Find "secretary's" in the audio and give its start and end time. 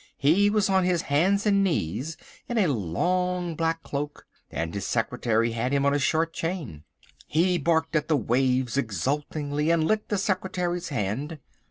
10.17-10.89